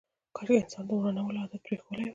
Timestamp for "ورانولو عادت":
0.93-1.61